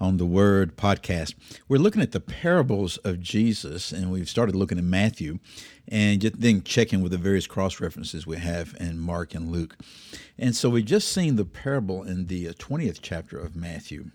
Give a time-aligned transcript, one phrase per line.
[0.00, 1.34] on the Word podcast.
[1.68, 5.38] We're looking at the parables of Jesus, and we've started looking at Matthew,
[5.88, 9.76] and then checking with the various cross references we have in Mark and Luke.
[10.38, 14.10] And so we've just seen the parable in the 20th uh, chapter of Matthew,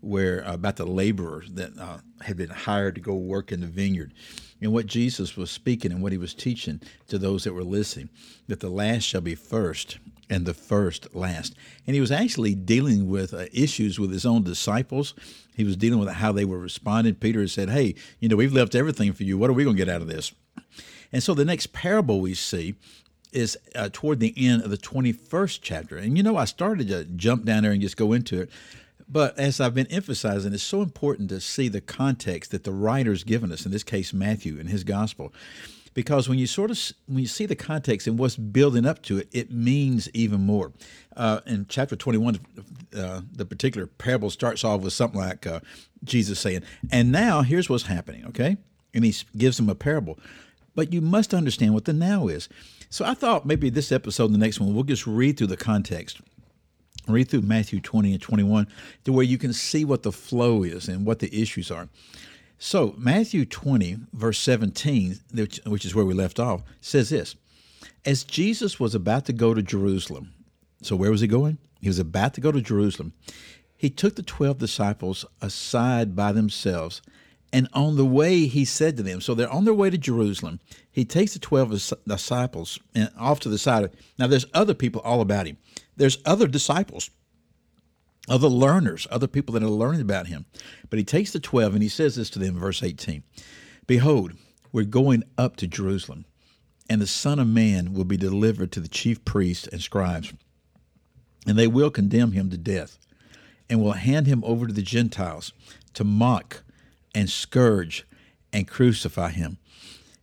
[0.00, 3.66] where uh, about the laborers that uh, had been hired to go work in the
[3.66, 4.14] vineyard.
[4.60, 8.08] And what Jesus was speaking and what he was teaching to those that were listening,
[8.48, 9.98] that the last shall be first
[10.30, 11.54] and the first last.
[11.86, 15.14] And he was actually dealing with uh, issues with his own disciples.
[15.56, 17.14] He was dealing with how they were responding.
[17.14, 19.38] Peter said, Hey, you know, we've left everything for you.
[19.38, 20.32] What are we going to get out of this?
[21.12, 22.74] And so the next parable we see
[23.32, 25.96] is uh, toward the end of the 21st chapter.
[25.96, 28.50] And you know, I started to jump down there and just go into it.
[29.10, 33.24] But as I've been emphasizing, it's so important to see the context that the writer's
[33.24, 35.32] given us, in this case, Matthew in his gospel
[35.98, 39.18] because when you sort of when you see the context and what's building up to
[39.18, 40.72] it, it means even more.
[41.16, 42.38] Uh, in chapter 21,
[42.96, 45.58] uh, the particular parable starts off with something like uh,
[46.04, 48.58] Jesus saying, "And now here's what's happening." Okay,
[48.94, 50.20] and he gives them a parable,
[50.76, 52.48] but you must understand what the now is.
[52.90, 55.56] So I thought maybe this episode and the next one we'll just read through the
[55.56, 56.20] context
[57.08, 58.68] read through Matthew 20 and 21
[59.04, 61.88] to where you can see what the flow is and what the issues are.
[62.58, 67.36] So, Matthew 20, verse 17, which, which is where we left off, says this
[68.04, 70.32] As Jesus was about to go to Jerusalem,
[70.82, 71.58] so where was he going?
[71.80, 73.12] He was about to go to Jerusalem.
[73.76, 77.00] He took the 12 disciples aside by themselves,
[77.52, 80.58] and on the way he said to them, so they're on their way to Jerusalem.
[80.90, 82.80] He takes the 12 disciples
[83.16, 83.90] off to the side.
[84.18, 85.58] Now, there's other people all about him,
[85.96, 87.10] there's other disciples
[88.28, 90.46] other learners, other people that are learning about him.
[90.90, 93.22] But he takes the 12 and he says this to them in verse 18
[93.86, 94.32] Behold,
[94.72, 96.26] we're going up to Jerusalem,
[96.90, 100.32] and the Son of Man will be delivered to the chief priests and scribes,
[101.46, 102.98] and they will condemn him to death,
[103.70, 105.52] and will hand him over to the Gentiles
[105.94, 106.62] to mock
[107.14, 108.06] and scourge
[108.52, 109.58] and crucify him.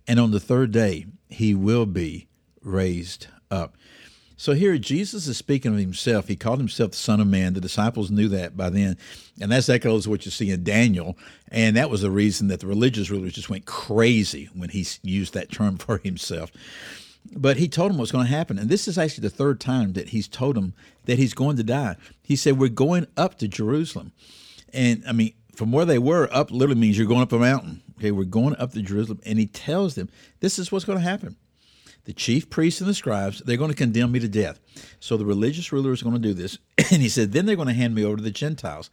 [0.08, 2.28] And on the third day, he will be
[2.62, 3.76] raised up.
[4.38, 6.28] So here Jesus is speaking of himself.
[6.28, 7.54] He called himself the Son of Man.
[7.54, 8.98] The disciples knew that by then.
[9.40, 11.18] And that's echoes what you see in Daniel.
[11.50, 15.34] And that was the reason that the religious rulers just went crazy when he used
[15.34, 16.52] that term for himself.
[17.34, 18.60] But he told them what's going to happen.
[18.60, 20.74] And this is actually the third time that he's told them
[21.06, 21.96] that he's going to die.
[22.22, 24.12] He said, We're going up to Jerusalem.
[24.74, 27.82] And I mean, from where they were, up literally means you're going up a mountain.
[27.98, 29.22] Okay, we're going up to Jerusalem.
[29.26, 30.10] And he tells them,
[30.40, 31.36] This is what's going to happen
[32.06, 34.60] the chief priests and the scribes, they're going to condemn me to death.
[35.00, 36.58] So the religious ruler is going to do this.
[36.92, 38.90] And he said, then they're going to hand me over to the Gentiles.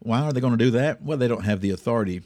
[0.00, 1.02] Why are they going to do that?
[1.02, 2.22] Well, they don't have the authority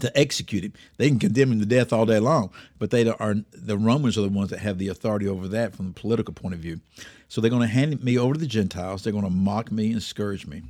[0.00, 0.72] to execute him.
[0.98, 4.22] They can condemn him to death all day long, but they are the Romans are
[4.22, 6.80] the ones that have the authority over that from the political point of view.
[7.28, 9.02] So they're going to hand me over to the Gentiles.
[9.02, 10.62] They're going to mock me and scourge me.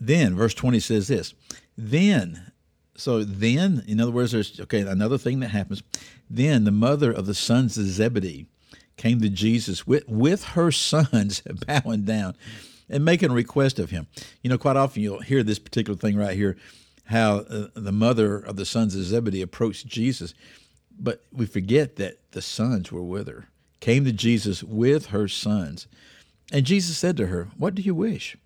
[0.00, 1.34] Then, verse 20 says this
[1.76, 2.52] Then
[2.96, 5.82] so then, in other words, there's okay, another thing that happens.
[6.28, 8.46] Then the mother of the sons of Zebedee
[8.96, 12.34] came to Jesus with, with her sons bowing down
[12.88, 14.06] and making a request of him.
[14.42, 16.56] You know, quite often you'll hear this particular thing right here
[17.06, 20.34] how uh, the mother of the sons of Zebedee approached Jesus,
[20.98, 23.46] but we forget that the sons were with her,
[23.80, 25.86] came to Jesus with her sons.
[26.52, 28.36] And Jesus said to her, What do you wish?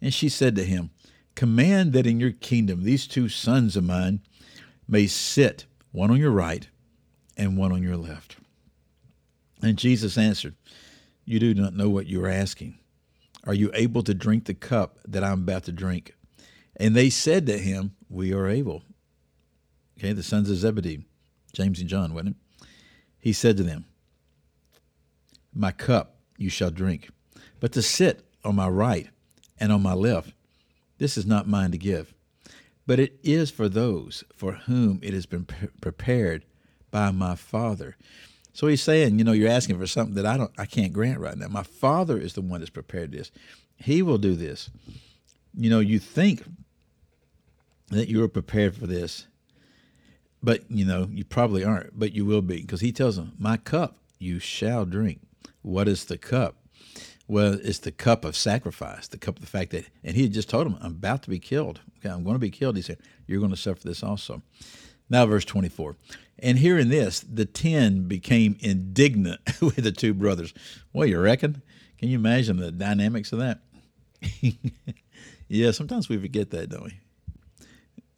[0.00, 0.90] And she said to him,
[1.36, 4.20] Command that in your kingdom these two sons of mine
[4.88, 6.68] may sit, one on your right
[7.36, 8.36] and one on your left.
[9.62, 10.54] And Jesus answered,
[11.24, 12.78] You do not know what you are asking.
[13.44, 16.14] Are you able to drink the cup that I'm about to drink?
[16.76, 18.82] And they said to him, We are able.
[19.98, 21.04] Okay, the sons of Zebedee,
[21.52, 22.66] James and John, wasn't it?
[23.18, 23.84] He said to them,
[25.54, 27.10] My cup you shall drink,
[27.60, 29.08] but to sit on my right
[29.58, 30.32] and on my left,
[30.98, 32.14] this is not mine to give,
[32.86, 36.44] but it is for those for whom it has been pre- prepared
[36.90, 37.96] by my Father.
[38.52, 41.20] So he's saying, you know, you're asking for something that I don't, I can't grant
[41.20, 41.48] right now.
[41.48, 43.30] My Father is the one that's prepared this.
[43.76, 44.70] He will do this.
[45.54, 46.42] You know, you think
[47.90, 49.26] that you are prepared for this,
[50.42, 51.98] but you know you probably aren't.
[51.98, 55.20] But you will be because he tells them, "My cup you shall drink."
[55.62, 56.56] What is the cup?
[57.28, 60.32] Well, it's the cup of sacrifice, the cup of the fact that, and he had
[60.32, 61.80] just told him, I'm about to be killed.
[61.98, 62.76] Okay, I'm going to be killed.
[62.76, 64.42] He said, You're going to suffer this also.
[65.10, 65.96] Now, verse 24.
[66.38, 70.52] And hearing this, the ten became indignant with the two brothers.
[70.92, 71.62] Well, you reckon?
[71.98, 73.60] Can you imagine the dynamics of that?
[75.48, 77.00] yeah, sometimes we forget that, don't we?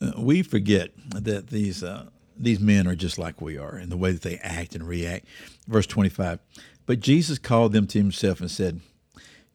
[0.00, 2.06] Uh, we forget that these uh,
[2.36, 5.26] these men are just like we are in the way that they act and react.
[5.66, 6.38] Verse 25.
[6.86, 8.80] But Jesus called them to himself and said,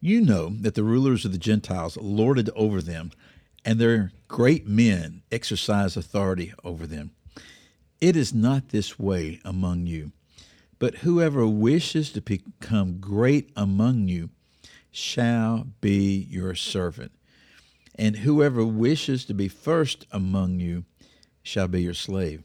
[0.06, 3.10] You know that the rulers of the Gentiles lorded over them,
[3.64, 7.12] and their great men exercise authority over them.
[8.02, 10.12] It is not this way among you.
[10.78, 14.28] But whoever wishes to become great among you
[14.90, 17.12] shall be your servant.
[17.94, 20.84] And whoever wishes to be first among you
[21.42, 22.42] shall be your slave.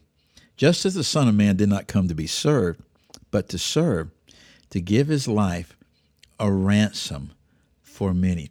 [0.55, 2.81] Just as the Son of Man did not come to be served,
[3.31, 4.11] but to serve,
[4.69, 5.75] to give his life
[6.39, 7.33] a ransom
[7.99, 8.49] for many.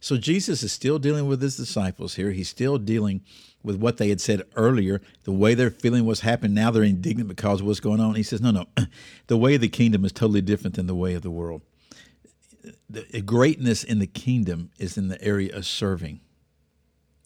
[0.00, 2.30] So Jesus is still dealing with his disciples here.
[2.30, 3.20] He's still dealing
[3.62, 5.02] with what they had said earlier.
[5.24, 8.14] The way they're feeling what's happened now, they're indignant because of what's going on.
[8.14, 8.64] He says, No, no,
[9.26, 11.60] the way of the kingdom is totally different than the way of the world.
[12.88, 16.20] The greatness in the kingdom is in the area of serving.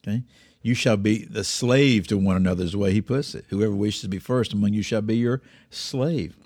[0.03, 0.25] Okay?
[0.61, 3.45] You shall be the slave to one another, is the way he puts it.
[3.51, 5.41] Whoever wishes to be first among you shall be your
[5.71, 6.37] slave.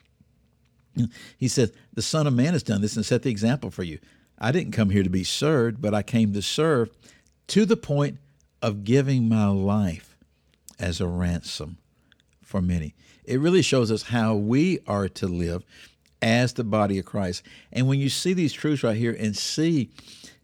[1.38, 3.98] He said, The Son of Man has done this and set the example for you.
[4.44, 6.90] I didn't come here to be served, but I came to serve
[7.46, 8.18] to the point
[8.60, 10.18] of giving my life
[10.78, 11.78] as a ransom
[12.42, 12.94] for many.
[13.24, 15.64] It really shows us how we are to live
[16.20, 17.42] as the body of Christ.
[17.72, 19.88] And when you see these truths right here and see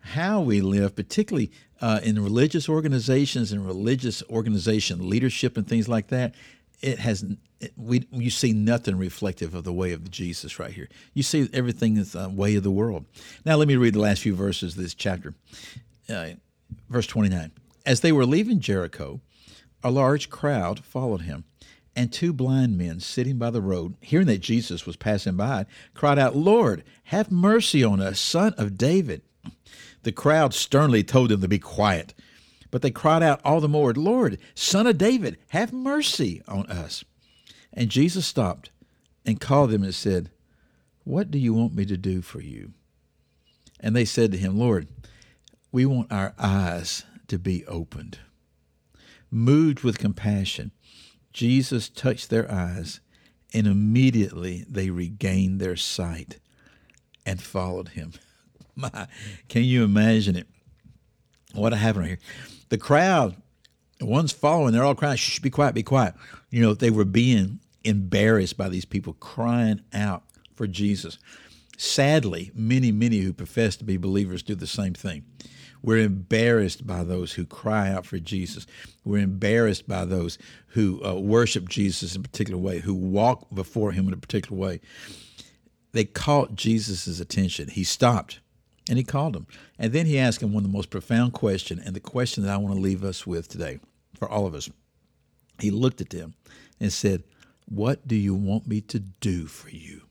[0.00, 1.50] how we live, particularly
[1.82, 6.34] uh, in religious organizations and religious organization leadership and things like that,
[6.80, 7.26] it has
[7.76, 10.88] we you see nothing reflective of the way of Jesus right here.
[11.14, 13.04] You see everything is the way of the world.
[13.44, 15.34] Now let me read the last few verses of this chapter.
[16.08, 16.30] Uh,
[16.88, 17.52] verse 29.
[17.86, 19.20] As they were leaving Jericho,
[19.82, 21.44] a large crowd followed him,
[21.96, 26.18] and two blind men sitting by the road, hearing that Jesus was passing by, cried
[26.18, 29.22] out, "Lord, have mercy on us, son of David."
[30.02, 32.14] The crowd sternly told them to be quiet.
[32.70, 37.04] But they cried out all the more, Lord, Son of David, have mercy on us.
[37.72, 38.70] And Jesus stopped
[39.24, 40.30] and called them and said,
[41.04, 42.72] What do you want me to do for you?
[43.78, 44.88] And they said to him, Lord,
[45.72, 48.18] we want our eyes to be opened.
[49.30, 50.72] Moved with compassion,
[51.32, 53.00] Jesus touched their eyes,
[53.54, 56.38] and immediately they regained their sight
[57.24, 58.12] and followed him.
[58.74, 59.06] My,
[59.48, 60.48] can you imagine it?
[61.54, 62.18] What happened here?
[62.68, 63.36] The crowd,
[64.00, 66.14] ones following, they're all crying, shh, be quiet, be quiet.
[66.50, 70.22] You know, they were being embarrassed by these people crying out
[70.54, 71.18] for Jesus.
[71.76, 75.24] Sadly, many, many who profess to be believers do the same thing.
[75.82, 78.66] We're embarrassed by those who cry out for Jesus.
[79.04, 80.36] We're embarrassed by those
[80.68, 84.58] who uh, worship Jesus in a particular way, who walk before him in a particular
[84.58, 84.80] way.
[85.92, 87.68] They caught Jesus' attention.
[87.68, 88.40] He stopped
[88.88, 89.46] and he called him.
[89.78, 92.52] And then he asked him one of the most profound questions, and the question that
[92.52, 93.80] I want to leave us with today
[94.20, 94.70] for all of us.
[95.58, 96.34] He looked at them
[96.78, 97.24] and said,
[97.68, 100.02] What do you want me to do for you?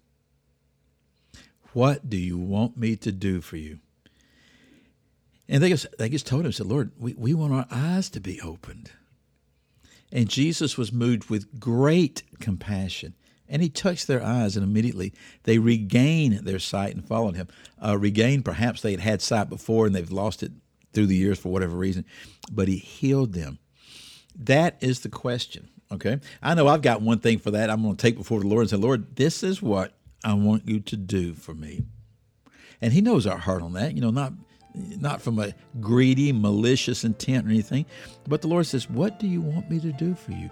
[1.71, 3.79] What do you want me to do for you?
[5.47, 8.19] And they just, they just told him, said, Lord, we, we want our eyes to
[8.19, 8.91] be opened.
[10.11, 13.13] And Jesus was moved with great compassion.
[13.47, 15.11] And he touched their eyes, and immediately
[15.43, 17.47] they regained their sight and followed him.
[17.83, 20.51] Uh, regained, perhaps they had had sight before and they've lost it
[20.93, 22.05] through the years for whatever reason,
[22.51, 23.59] but he healed them.
[24.39, 26.19] That is the question, okay?
[26.41, 28.61] I know I've got one thing for that I'm going to take before the Lord
[28.61, 29.93] and say, Lord, this is what
[30.23, 31.83] I want you to do for me.
[32.81, 34.33] And he knows our heart on that, you know, not
[34.75, 37.85] not from a greedy, malicious intent or anything,
[38.27, 40.49] but the Lord says, What do you want me to do for you?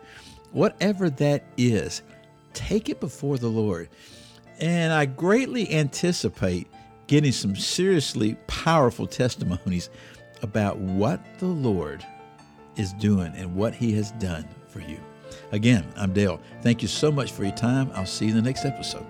[0.51, 2.01] Whatever that is,
[2.53, 3.89] take it before the Lord.
[4.59, 6.67] And I greatly anticipate
[7.05, 9.89] getting some seriously powerful testimonies
[10.41, 12.05] about what the Lord
[12.77, 14.99] is doing and what He has done for you.
[15.51, 16.39] Again, I'm Dale.
[16.61, 17.91] Thank you so much for your time.
[17.93, 19.05] I'll see you in the next episode.